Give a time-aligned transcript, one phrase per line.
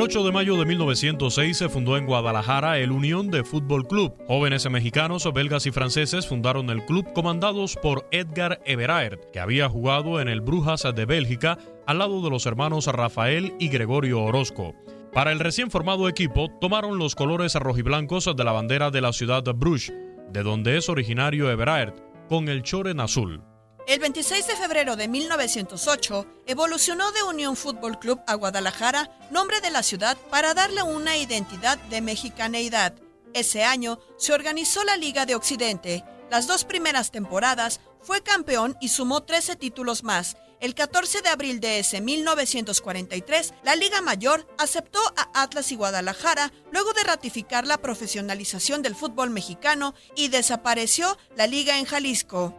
[0.00, 4.14] El 8 de mayo de 1906 se fundó en Guadalajara el Unión de Fútbol Club.
[4.26, 10.18] Jóvenes mexicanos, belgas y franceses fundaron el club comandados por Edgar Everaert, que había jugado
[10.18, 14.74] en el Brujas de Bélgica al lado de los hermanos Rafael y Gregorio Orozco.
[15.12, 19.42] Para el recién formado equipo tomaron los colores rojiblancos de la bandera de la ciudad
[19.42, 19.92] de Bruges,
[20.32, 23.42] de donde es originario Everaert, con el choren azul.
[23.90, 29.72] El 26 de febrero de 1908 evolucionó de Unión Fútbol Club a Guadalajara, nombre de
[29.72, 32.94] la ciudad, para darle una identidad de mexicaneidad.
[33.34, 36.04] Ese año se organizó la Liga de Occidente.
[36.30, 40.36] Las dos primeras temporadas fue campeón y sumó 13 títulos más.
[40.60, 46.52] El 14 de abril de ese 1943, la Liga Mayor aceptó a Atlas y Guadalajara
[46.70, 52.54] luego de ratificar la profesionalización del fútbol mexicano y desapareció la Liga en Jalisco.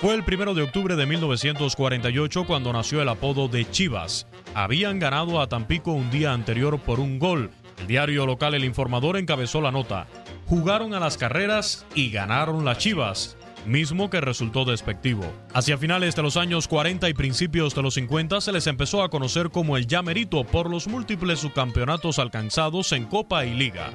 [0.00, 4.26] Fue el primero de octubre de 1948 cuando nació el apodo de Chivas.
[4.54, 7.50] Habían ganado a Tampico un día anterior por un gol.
[7.78, 10.06] El diario local El Informador encabezó la nota.
[10.46, 15.24] Jugaron a las carreras y ganaron las Chivas, mismo que resultó despectivo.
[15.54, 19.08] Hacia finales de los años 40 y principios de los 50 se les empezó a
[19.08, 23.92] conocer como el Llamerito por los múltiples subcampeonatos alcanzados en Copa y Liga.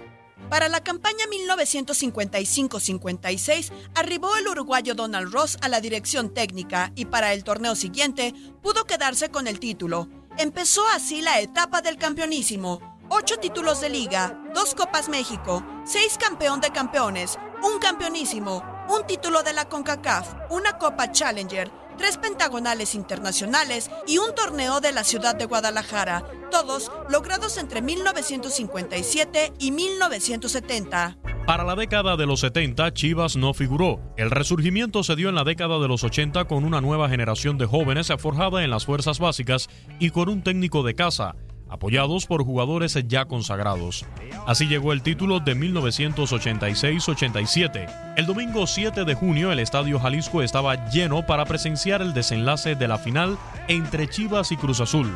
[0.49, 7.33] Para la campaña 1955-56 arribó el uruguayo Donald Ross a la dirección técnica y para
[7.33, 8.33] el torneo siguiente
[8.63, 10.09] pudo quedarse con el título.
[10.39, 12.97] Empezó así la etapa del campeonísimo.
[13.09, 19.43] Ocho títulos de liga, dos Copas México, seis campeón de campeones, un campeonísimo, un título
[19.43, 25.35] de la CONCACAF, una Copa Challenger, tres pentagonales internacionales y un torneo de la ciudad
[25.35, 31.17] de Guadalajara, todos logrados entre 1957 y 1970.
[31.45, 33.99] Para la década de los 70, Chivas no figuró.
[34.17, 37.65] El resurgimiento se dio en la década de los 80 con una nueva generación de
[37.65, 39.67] jóvenes forjada en las fuerzas básicas
[39.99, 41.35] y con un técnico de casa,
[41.69, 44.05] apoyados por jugadores ya consagrados.
[44.45, 48.13] Así llegó el título de 1986-87.
[48.17, 52.87] El domingo 7 de junio el Estadio Jalisco estaba lleno para presenciar el desenlace de
[52.87, 53.37] la final
[53.67, 55.09] entre Chivas y Cruz Azul.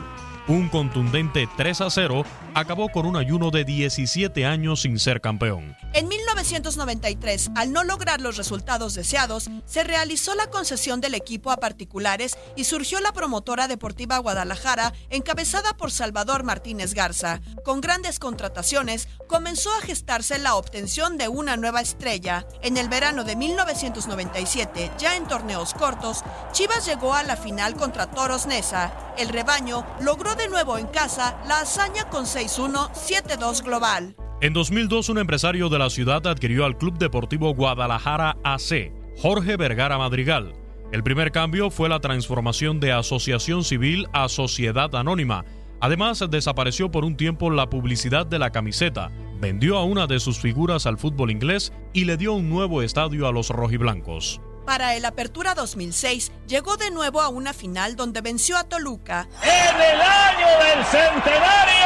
[0.46, 5.78] Un contundente 3 a 0 acabó con un ayuno de 17 años sin ser campeón.
[5.94, 11.58] En 1993, al no lograr los resultados deseados, se realizó la concesión del equipo a
[11.58, 17.40] particulares y surgió la promotora deportiva Guadalajara, encabezada por Salvador Martínez Garza.
[17.64, 22.46] Con grandes contrataciones, comenzó a gestarse la obtención de una nueva estrella.
[22.62, 26.22] En el verano de 1997, ya en torneos cortos,
[26.52, 28.92] Chivas llegó a la final contra Toros Nesa.
[29.18, 34.16] El rebaño logró de nuevo en casa la hazaña con 6-1, 7-2 global.
[34.42, 39.98] En 2002, un empresario de la ciudad adquirió al Club Deportivo Guadalajara AC, Jorge Vergara
[39.98, 40.54] Madrigal.
[40.92, 45.46] El primer cambio fue la transformación de asociación civil a sociedad anónima.
[45.80, 50.40] Además, desapareció por un tiempo la publicidad de la camiseta, vendió a una de sus
[50.40, 54.40] figuras al fútbol inglés y le dio un nuevo estadio a los rojiblancos.
[54.66, 59.28] Para el Apertura 2006, llegó de nuevo a una final donde venció a Toluca.
[59.42, 61.84] En el año del centenario,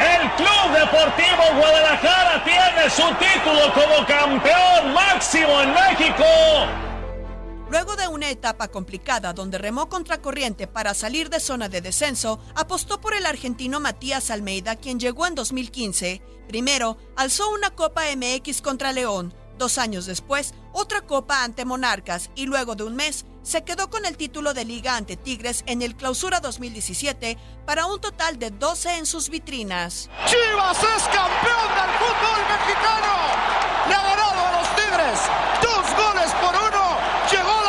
[0.00, 6.24] el Club Deportivo Guadalajara tiene su título como campeón máximo en México.
[7.70, 13.00] Luego de una etapa complicada donde remó contracorriente para salir de zona de descenso, apostó
[13.00, 16.20] por el argentino Matías Almeida, quien llegó en 2015.
[16.48, 22.46] Primero, alzó una Copa MX contra León, Dos años después, otra copa ante Monarcas y
[22.46, 25.96] luego de un mes se quedó con el título de liga ante Tigres en el
[25.96, 30.10] Clausura 2017 para un total de 12 en sus vitrinas.
[30.26, 33.14] Chivas es campeón del fútbol mexicano.
[33.88, 35.20] Le ha ganado a los Tigres
[35.62, 36.98] dos goles por uno.
[37.30, 37.65] Llegó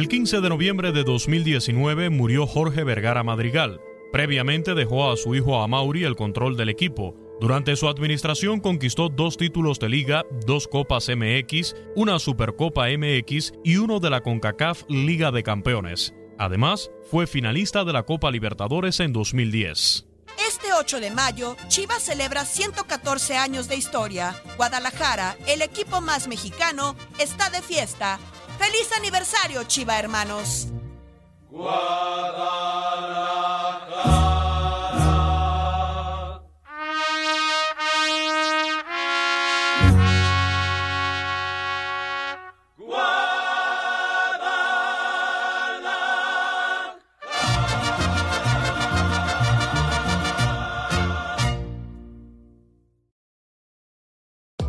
[0.00, 3.82] El 15 de noviembre de 2019 murió Jorge Vergara Madrigal.
[4.10, 7.14] Previamente dejó a su hijo Amauri el control del equipo.
[7.38, 13.76] Durante su administración conquistó dos títulos de liga, dos Copas MX, una Supercopa MX y
[13.76, 16.14] uno de la CONCACAF Liga de Campeones.
[16.38, 20.09] Además, fue finalista de la Copa Libertadores en 2010.
[20.50, 24.34] Este 8 de mayo, Chivas celebra 114 años de historia.
[24.56, 28.18] Guadalajara, el equipo más mexicano, está de fiesta.
[28.58, 30.66] ¡Feliz aniversario, Chiva hermanos!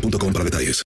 [0.00, 0.85] boostmobile.com para detalles.